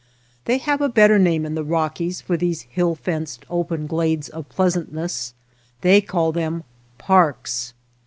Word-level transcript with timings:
They 0.45 0.57
have 0.57 0.81
a 0.81 0.89
better 0.89 1.19
name 1.19 1.45
in 1.45 1.53
the 1.53 1.63
Rockies 1.63 2.21
for 2.21 2.35
these 2.35 2.63
hill 2.63 2.95
fenced 2.95 3.45
open 3.51 3.85
glades 3.85 4.29
of 4.29 4.49
pleasantness; 4.49 5.35
they 5.81 6.01
call 6.01 6.31
them 6.31 6.63
parks. 6.97 7.75